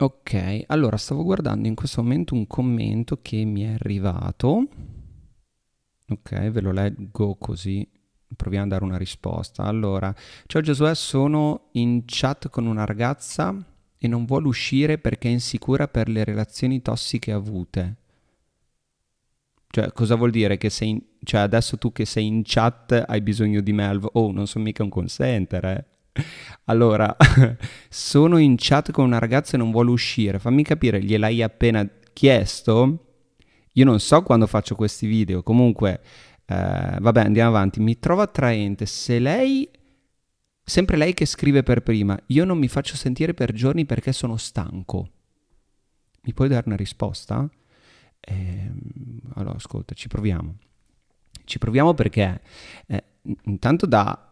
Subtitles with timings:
[0.00, 4.68] Ok, allora stavo guardando in questo momento un commento che mi è arrivato.
[6.08, 7.88] Ok, ve lo leggo così
[8.34, 9.64] proviamo a dare una risposta.
[9.64, 10.14] Allora,
[10.46, 13.54] ciao Giosuè, sono in chat con una ragazza
[13.96, 17.96] e non vuole uscire perché è insicura per le relazioni tossiche avute.
[19.70, 21.00] Cioè, cosa vuol dire che sei in...
[21.22, 24.08] Cioè, adesso tu che sei in chat hai bisogno di Melv?
[24.12, 25.84] Oh, non sono mica un consenter, eh.
[26.64, 27.14] Allora,
[27.88, 30.38] sono in chat con una ragazza e non vuole uscire.
[30.38, 33.04] Fammi capire, gliel'hai appena chiesto?
[33.74, 35.42] Io non so quando faccio questi video.
[35.42, 36.00] Comunque,
[36.46, 37.80] eh, vabbè, andiamo avanti.
[37.80, 39.68] Mi trovo attraente se lei...
[40.68, 42.18] Sempre lei che scrive per prima.
[42.26, 45.08] Io non mi faccio sentire per giorni perché sono stanco.
[46.24, 47.48] Mi puoi dare una risposta?
[48.20, 48.70] Eh,
[49.34, 50.56] allora, ascolta, ci proviamo.
[51.44, 52.40] Ci proviamo perché
[52.86, 53.04] eh,
[53.44, 54.28] intanto da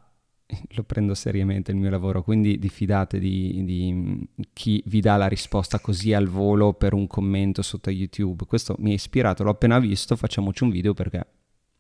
[0.71, 5.81] lo prendo seriamente il mio lavoro, quindi diffidate di, di, chi vi dà la risposta
[5.81, 8.45] così al volo per un commento sotto YouTube.
[8.47, 11.27] Questo mi ha ispirato, l'ho appena visto, facciamoci un video perché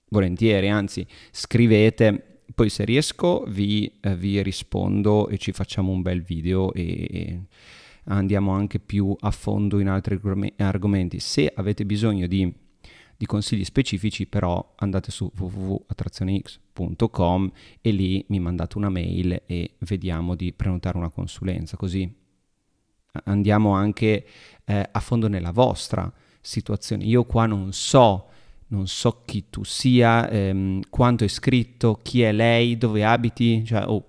[0.08, 6.22] volentieri, anzi scrivete, poi se riesco vi, eh, vi rispondo e ci facciamo un bel
[6.22, 7.40] video e, e
[8.06, 10.18] andiamo anche più a fondo in altri
[10.56, 11.20] argomenti.
[11.20, 12.50] Se avete bisogno di,
[13.16, 20.34] di consigli specifici, però andate su www.attrazionex.com e lì mi mandate una mail e vediamo
[20.34, 22.12] di prenotare una consulenza, così
[23.24, 24.26] andiamo anche
[24.64, 27.04] eh, a fondo nella vostra situazione.
[27.04, 28.28] Io qua non so
[28.68, 33.84] non so chi tu sia, ehm, quanto è scritto, chi è lei, dove abiti, cioè,
[33.86, 34.04] oh,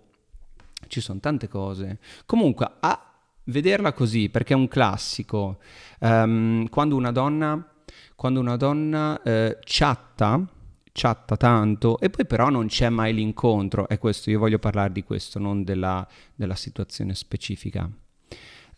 [0.88, 2.00] ci sono tante cose.
[2.26, 3.07] Comunque, a
[3.48, 5.60] vederla così, perché è un classico,
[6.00, 7.74] um, quando una donna,
[8.16, 10.46] quando una donna eh, chatta,
[10.92, 15.04] chatta tanto e poi però non c'è mai l'incontro, è questo, io voglio parlare di
[15.04, 17.90] questo, non della, della situazione specifica.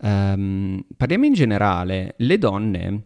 [0.02, 3.04] Um, parliamo in generale, le donne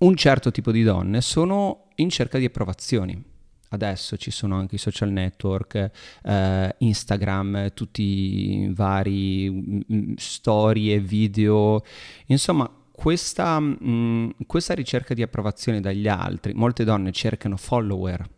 [0.00, 3.27] un certo tipo di donne sono in cerca di approvazioni.
[3.70, 5.90] Adesso ci sono anche i social network,
[6.22, 11.82] eh, Instagram, tutti i vari mm, mm, storie, video,
[12.26, 18.28] insomma questa, mh, mm, questa ricerca di approvazione dagli altri, molte donne cercano follower,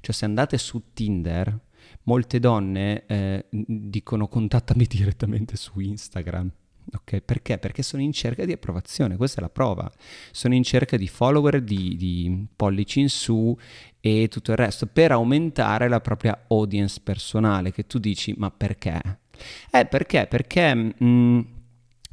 [0.00, 1.58] cioè se andate su Tinder,
[2.04, 6.50] molte donne eh, dicono contattami direttamente su Instagram
[6.94, 7.58] Ok, perché?
[7.58, 9.90] Perché sono in cerca di approvazione, questa è la prova.
[10.30, 13.56] Sono in cerca di follower, di, di pollici in su
[14.00, 17.72] e tutto il resto per aumentare la propria audience personale.
[17.72, 19.00] Che tu dici, ma perché?
[19.70, 20.26] Eh, perché?
[20.28, 21.40] Perché mh, mm,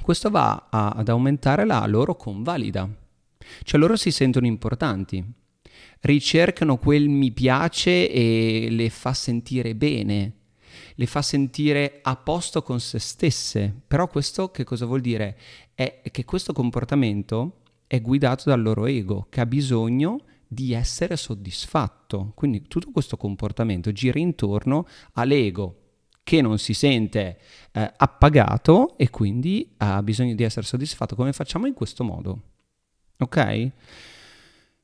[0.02, 2.90] questo va a, ad aumentare la loro convalida.
[3.64, 5.24] Cioè loro si sentono importanti,
[6.02, 10.43] ricercano quel mi piace e le fa sentire bene
[10.96, 13.74] le fa sentire a posto con se stesse.
[13.88, 15.38] Però questo che cosa vuol dire?
[15.74, 22.32] È che questo comportamento è guidato dal loro ego, che ha bisogno di essere soddisfatto.
[22.36, 25.80] Quindi tutto questo comportamento gira intorno all'ego
[26.24, 27.38] che non si sente
[27.72, 31.16] eh, appagato e quindi ha bisogno di essere soddisfatto.
[31.16, 32.42] Come facciamo in questo modo?
[33.18, 33.72] Ok?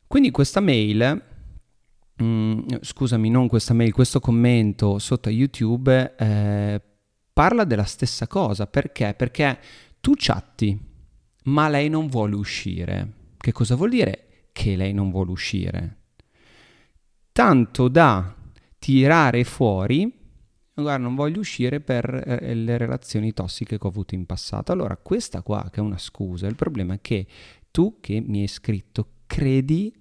[0.05, 1.23] Quindi questa mail
[2.21, 6.81] mm, scusami, non questa mail, questo commento sotto a YouTube eh,
[7.33, 8.67] parla della stessa cosa.
[8.67, 9.13] Perché?
[9.17, 9.59] Perché
[10.01, 10.77] tu chatti,
[11.45, 13.13] ma lei non vuole uscire.
[13.37, 15.97] Che cosa vuol dire che lei non vuole uscire?
[17.31, 18.35] Tanto da
[18.77, 20.11] tirare fuori,
[20.73, 24.71] guarda, non voglio uscire per eh, le relazioni tossiche che ho avuto in passato.
[24.71, 27.25] Allora, questa qua che è una scusa, il problema è che
[27.71, 29.93] tu che mi hai scritto credi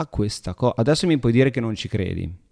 [0.00, 0.74] a questa cosa.
[0.76, 2.46] Adesso mi puoi dire che non ci credi.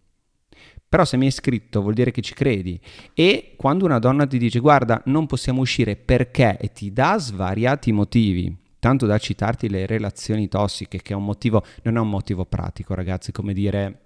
[0.89, 2.81] Però se mi hai scritto vuol dire che ci credi.
[3.15, 7.93] E quando una donna ti dice guarda non possiamo uscire perché e ti dà svariati
[7.93, 12.45] motivi, tanto da citarti le relazioni tossiche, che è un motivo, non è un motivo
[12.45, 14.00] pratico ragazzi, come dire...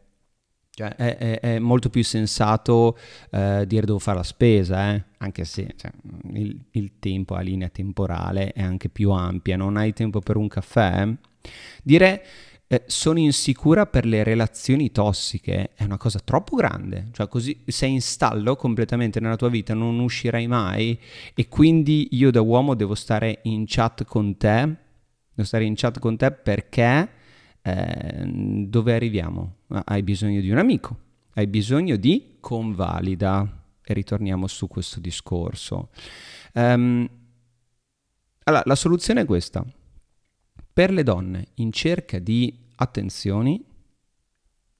[0.73, 2.97] Cioè, è, è, è, molto più sensato
[3.33, 5.05] eh, dire devo fare la spesa, eh?
[5.19, 5.91] anche se cioè,
[6.35, 10.47] il, il, tempo, la linea temporale è anche più ampia, non hai tempo per un
[10.47, 11.13] caffè.
[11.83, 12.25] Dire
[12.73, 17.95] eh, sono insicura per le relazioni tossiche, è una cosa troppo grande, cioè così sei
[17.95, 20.97] in stallo completamente nella tua vita, non uscirai mai
[21.35, 24.77] e quindi io da uomo devo stare in chat con te,
[25.35, 27.11] devo stare in chat con te perché
[27.61, 28.25] eh,
[28.69, 29.57] dove arriviamo?
[29.87, 30.97] Hai bisogno di un amico,
[31.35, 35.89] hai bisogno di convalida e ritorniamo su questo discorso.
[36.55, 37.09] Um,
[38.45, 39.65] allora, la soluzione è questa
[40.73, 43.65] per le donne in cerca di attenzioni,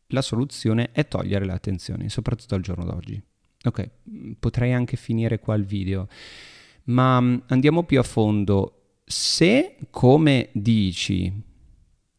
[0.09, 3.21] la soluzione è togliere le attenzioni, soprattutto al giorno d'oggi.
[3.63, 3.91] Ok,
[4.39, 6.09] potrei anche finire qua il video,
[6.85, 9.01] ma mm, andiamo più a fondo.
[9.05, 11.31] Se, come dici,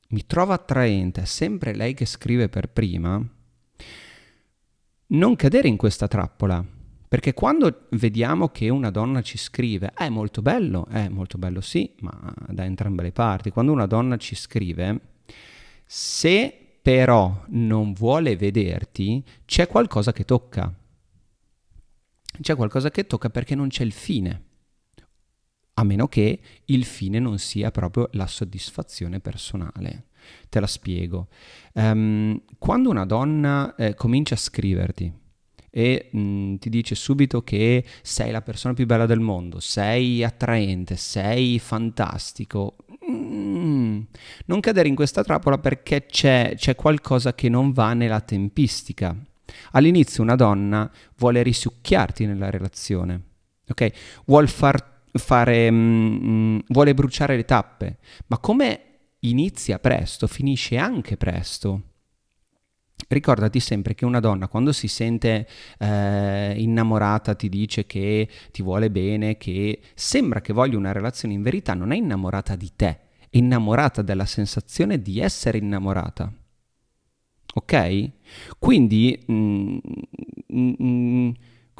[0.10, 3.24] mi trovo attraente, è sempre lei che scrive per prima,
[5.08, 6.80] non cadere in questa trappola.
[7.12, 11.94] Perché quando vediamo che una donna ci scrive, è molto bello, è molto bello sì,
[12.00, 13.50] ma da entrambe le parti.
[13.50, 15.02] Quando una donna ci scrive,
[15.86, 20.74] se però non vuole vederti, c'è qualcosa che tocca.
[22.40, 24.44] C'è qualcosa che tocca perché non c'è il fine.
[25.74, 30.06] A meno che il fine non sia proprio la soddisfazione personale.
[30.48, 31.28] Te la spiego.
[31.74, 35.20] Um, quando una donna eh, comincia a scriverti
[35.72, 40.24] e mh, mm, ti dice subito che sei la persona più bella del mondo, sei
[40.24, 42.76] attraente, sei fantastico,
[43.10, 44.02] mm,
[44.46, 49.16] non cadere in questa trappola perché c'è, c'è qualcosa che non va nella tempistica.
[49.72, 53.22] All'inizio una donna vuole risucchiarti nella relazione,
[53.68, 53.92] ok?
[54.26, 57.98] Vuol far fare, mm, vuole bruciare le tappe,
[58.28, 58.86] ma come
[59.20, 61.91] inizia presto, finisce anche presto.
[63.12, 65.46] Ricordati sempre che una donna quando si sente
[65.80, 71.42] eh, innamorata ti dice che ti vuole bene, che sembra che voglia una relazione, in
[71.42, 76.32] verità non è innamorata di te, è innamorata della sensazione di essere innamorata.
[77.56, 78.12] Ok?
[78.58, 79.78] Quindi mm,
[80.54, 81.30] mm, mm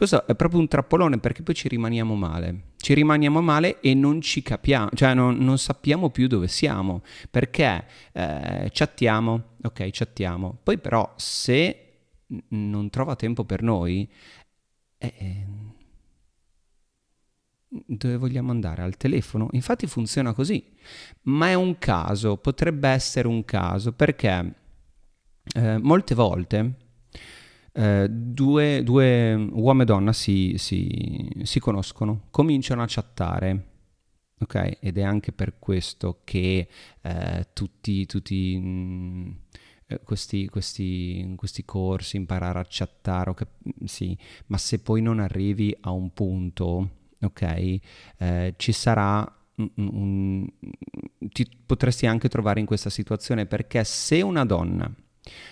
[0.02, 2.70] questo è proprio un trappolone perché poi ci rimaniamo male.
[2.78, 7.86] Ci rimaniamo male e non ci capiamo, cioè non, non sappiamo più dove siamo perché
[8.12, 10.58] eh, chattiamo, ok, chattiamo.
[10.64, 12.08] Poi però se
[12.48, 14.10] non trova tempo per noi,
[14.98, 15.46] eh,
[17.68, 18.82] dove vogliamo andare?
[18.82, 19.50] Al telefono?
[19.52, 20.66] Infatti funziona così,
[21.26, 24.56] ma è un caso, potrebbe essere un caso perché
[25.54, 26.81] eh, molte volte
[27.74, 33.66] eh, due, due, uomo e donna si, si, si, conoscono, cominciano a chattare.
[34.42, 36.68] Ok, ed è anche per questo che
[37.02, 39.32] eh, tutti, tutti mh, mm,
[39.86, 45.76] eh, questi, questi, questi, corsi, imparare a chattare, cap- sì, ma se poi non arrivi
[45.82, 46.90] a un punto,
[47.22, 47.80] ok,
[48.18, 50.48] eh, ci sarà un, un,
[51.20, 54.92] ti potresti anche trovare in questa situazione perché se una donna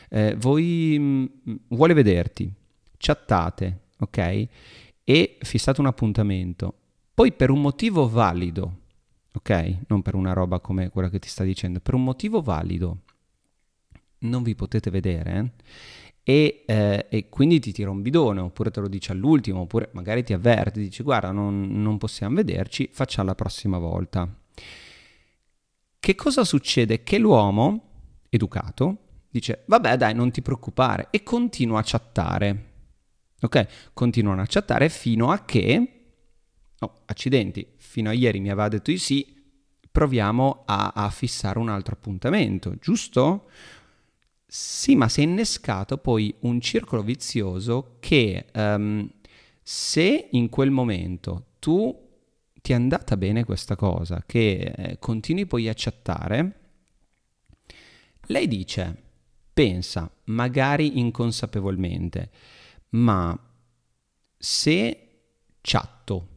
[0.09, 2.51] eh, voi mh, mm, vuole vederti,
[2.97, 4.47] chattate, ok?
[5.03, 6.73] E fissate un appuntamento.
[7.13, 8.77] Poi per un motivo valido,
[9.33, 9.77] ok?
[9.87, 12.99] Non per una roba come quella che ti sta dicendo, per un motivo valido
[14.19, 15.53] non vi potete vedere
[16.23, 20.23] e, eh, e, quindi ti tira un bidone oppure te lo dice all'ultimo oppure magari
[20.23, 24.31] ti avverte, dici guarda non, non possiamo vederci, facciamo la prossima volta.
[25.99, 27.03] Che cosa succede?
[27.03, 27.83] Che l'uomo
[28.29, 28.97] educato
[29.29, 32.65] dice vabbè dai non ti preoccupare e continua a chattare.
[33.41, 33.91] Ok?
[33.93, 35.93] Continuano a chattare fino a che...
[36.79, 39.37] Oh, accidenti, fino a ieri mi aveva detto di sì,
[39.91, 43.49] proviamo a, a fissare un altro appuntamento, giusto?
[44.45, 49.09] Sì, ma si è innescato poi un circolo vizioso che um,
[49.61, 52.07] se in quel momento tu
[52.61, 56.59] ti è andata bene questa cosa, che eh, continui poi a chattare,
[58.27, 59.08] lei dice
[59.59, 62.29] pensa, magari inconsapevolmente,
[62.91, 63.37] ma
[64.37, 65.09] se
[65.59, 66.27] chatto,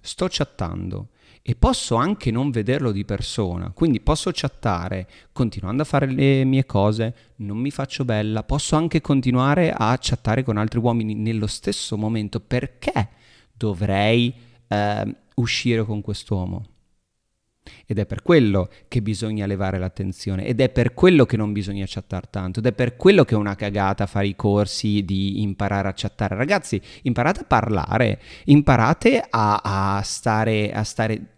[0.00, 1.08] sto chattando
[1.42, 6.64] e posso anche non vederlo di persona, quindi posso chattare continuando a fare le mie
[6.66, 11.96] cose, non mi faccio bella, posso anche continuare a chattare con altri uomini nello stesso
[11.96, 13.08] momento, perché
[13.52, 14.32] dovrei
[14.68, 16.75] eh, uscire con quest'uomo?
[17.86, 21.84] Ed è per quello che bisogna levare l'attenzione, ed è per quello che non bisogna
[21.86, 25.88] chattare tanto, ed è per quello che è una cagata fare i corsi di imparare
[25.88, 26.36] a chattare.
[26.36, 31.32] Ragazzi, imparate a parlare, imparate a, a stare, a stare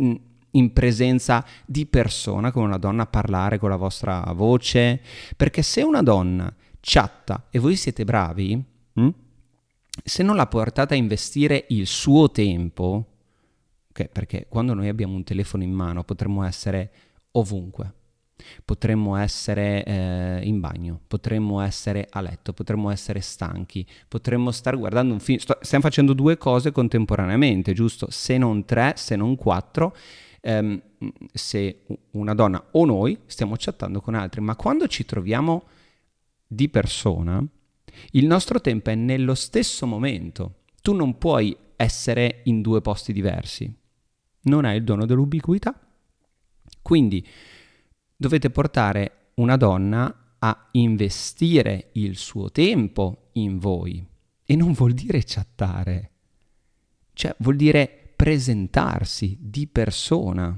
[0.53, 5.01] in presenza di persona, come una donna, a parlare con la vostra voce,
[5.37, 8.63] perché se una donna chatta e voi siete bravi,
[8.95, 9.09] hm?
[10.03, 13.07] se non la portate a investire il suo tempo,
[13.99, 16.91] Okay, perché quando noi abbiamo un telefono in mano potremmo essere
[17.33, 17.95] ovunque.
[18.65, 25.13] Potremmo essere eh, in bagno, potremmo essere a letto, potremmo essere stanchi, potremmo stare guardando
[25.15, 25.39] un film.
[25.39, 28.07] Sto, stiamo facendo due cose contemporaneamente, giusto?
[28.11, 29.97] Se non tre, se non quattro.
[30.43, 30.81] Ehm,
[31.33, 31.81] se
[32.13, 35.65] una donna o noi stiamo chattando con altri, ma quando ci troviamo
[36.47, 37.45] di persona,
[38.13, 40.55] il nostro tempo è nello stesso momento.
[40.81, 43.78] Tu non puoi essere in due posti diversi
[44.49, 45.79] non hai il dono dell'ubiquità.
[46.83, 47.27] Quindi
[48.17, 54.05] dovete portare una donna a investire il suo tempo in voi.
[54.45, 56.11] E non vuol dire chattare,
[57.13, 60.57] cioè vuol dire presentarsi di persona.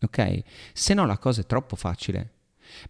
[0.00, 0.42] Ok?
[0.72, 2.32] Se no la cosa è troppo facile.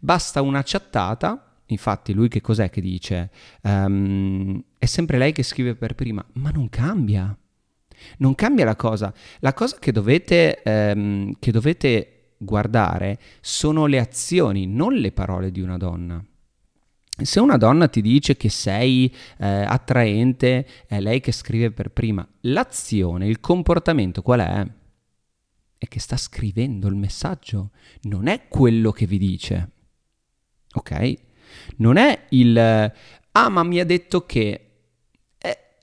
[0.01, 3.31] Basta una chattata, infatti lui che cos'è che dice?
[3.63, 7.37] Um, è sempre lei che scrive per prima, ma non cambia.
[8.19, 9.13] Non cambia la cosa.
[9.41, 15.61] La cosa che dovete, um, che dovete guardare sono le azioni, non le parole di
[15.61, 16.25] una donna.
[17.23, 22.27] Se una donna ti dice che sei eh, attraente, è lei che scrive per prima.
[22.41, 24.67] L'azione, il comportamento qual è?
[25.79, 27.71] È che sta scrivendo il messaggio,
[28.03, 29.71] non è quello che vi dice.
[30.73, 31.15] Ok?
[31.77, 32.59] Non è il
[33.37, 34.74] ah, ma mi ha detto che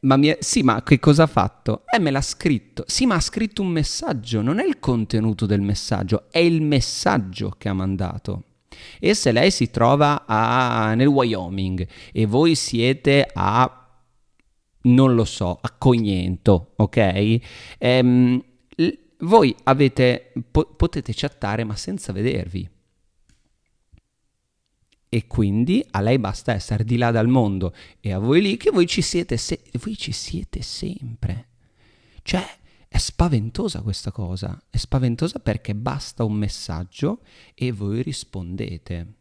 [0.01, 0.37] ma mi è...
[0.41, 1.83] sì, ma che cosa ha fatto?
[1.93, 2.83] Eh, me l'ha scritto.
[2.87, 7.53] Sì, ma ha scritto un messaggio, non è il contenuto del messaggio, è il messaggio
[7.57, 8.43] che ha mandato.
[8.99, 13.75] E se lei si trova a, nel Wyoming e voi siete a
[14.83, 17.39] non lo so, a Cognento, ok?
[17.77, 18.43] Ehm,
[19.19, 22.67] voi avete, po- potete chattare ma senza vedervi.
[25.13, 28.71] E quindi a lei basta essere di là dal mondo e a voi lì che
[28.71, 31.49] voi ci siete, se- voi ci siete sempre.
[32.21, 32.41] Cioè,
[32.87, 37.23] è spaventosa questa cosa, è spaventosa perché basta un messaggio
[37.55, 39.15] e voi rispondete.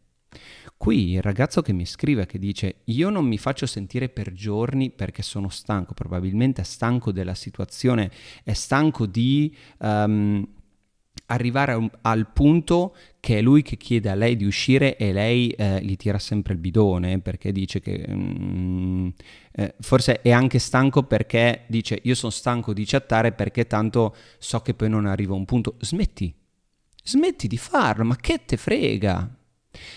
[0.77, 4.91] Qui il ragazzo che mi scrive che dice io non mi faccio sentire per giorni
[4.91, 8.09] perché sono stanco, probabilmente è stanco della situazione,
[8.45, 10.47] è stanco di um,
[11.31, 15.49] arrivare un, al punto che è lui che chiede a lei di uscire e lei
[15.51, 19.09] eh, gli tira sempre il bidone perché dice che mm,
[19.53, 24.59] eh, forse è anche stanco perché dice io sono stanco di chattare perché tanto so
[24.59, 25.77] che poi non arriva a un punto.
[25.79, 26.33] Smetti,
[27.03, 29.37] smetti di farlo, ma che te frega?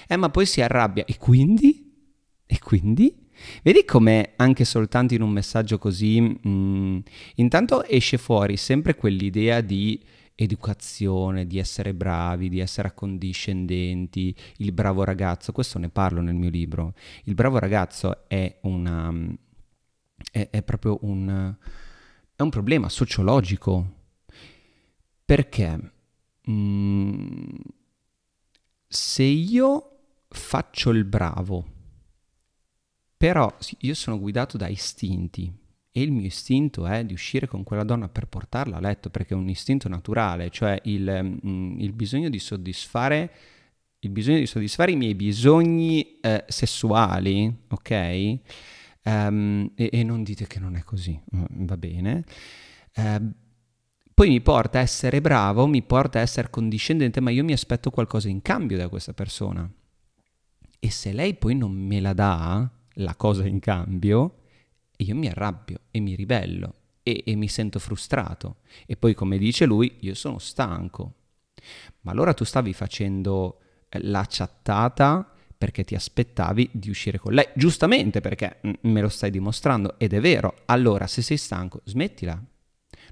[0.06, 1.92] Eh ma poi si arrabbia e quindi?
[2.46, 3.22] E quindi?
[3.62, 6.98] Vedi come anche soltanto in un messaggio così, mm,
[7.36, 10.00] intanto esce fuori sempre quell'idea di
[10.34, 16.50] educazione, di essere bravi, di essere accondiscendenti, il bravo ragazzo, questo ne parlo nel mio
[16.50, 16.94] libro.
[17.24, 19.12] Il bravo ragazzo è una
[20.30, 21.54] è, è proprio un,
[22.34, 24.02] è un problema sociologico.
[25.24, 25.92] Perché
[26.50, 27.54] mm,
[28.86, 29.90] se io
[30.28, 31.72] faccio il bravo,
[33.16, 35.52] però io sono guidato da istinti,
[35.96, 39.34] e il mio istinto è di uscire con quella donna per portarla a letto perché
[39.34, 43.30] è un istinto naturale, cioè il, mm, il bisogno di soddisfare
[44.00, 48.38] il bisogno di soddisfare i miei bisogni eh, sessuali, ok?
[49.04, 52.24] Um, e, e, non dite che non è così, mm, va bene.
[52.96, 53.32] Uh,
[54.12, 57.90] poi mi porta a essere bravo, mi porta a essere condiscendente, ma io mi aspetto
[57.90, 59.70] qualcosa in cambio da questa persona.
[60.80, 64.43] E se lei poi non me la dà, la cosa in cambio,
[64.96, 68.56] io mi arrabbio e mi ribello e, e mi sento frustrato.
[68.86, 71.14] E poi, come dice lui, io sono stanco.
[72.02, 77.46] Ma allora tu stavi facendo eh, la chattata perché ti aspettavi di uscire con lei,
[77.54, 80.56] giustamente perché me lo stai dimostrando ed è vero.
[80.66, 82.42] Allora, se sei stanco, smettila,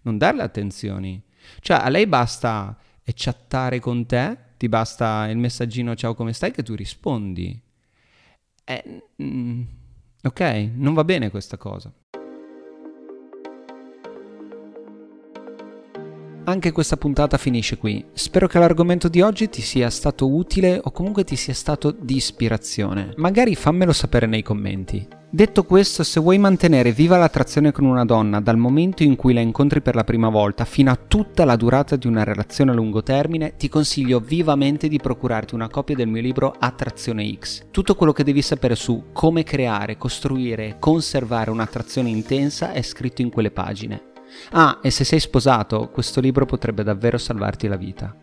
[0.02, 1.22] non darle attenzioni.
[1.60, 2.76] Cioè, a lei basta
[3.14, 7.60] chattare con te, ti basta il messaggino ciao come stai che tu rispondi.
[8.64, 9.62] Eh, mm,
[10.24, 11.92] ok, non va bene questa cosa.
[16.44, 18.04] Anche questa puntata finisce qui.
[18.14, 22.16] Spero che l'argomento di oggi ti sia stato utile o comunque ti sia stato di
[22.16, 23.12] ispirazione.
[23.16, 25.06] Magari fammelo sapere nei commenti.
[25.30, 29.40] Detto questo, se vuoi mantenere viva l'attrazione con una donna dal momento in cui la
[29.40, 33.02] incontri per la prima volta fino a tutta la durata di una relazione a lungo
[33.02, 37.66] termine, ti consiglio vivamente di procurarti una copia del mio libro Attrazione X.
[37.70, 43.22] Tutto quello che devi sapere su come creare, costruire e conservare un'attrazione intensa è scritto
[43.22, 44.10] in quelle pagine.
[44.50, 48.21] Ah, e se sei sposato, questo libro potrebbe davvero salvarti la vita.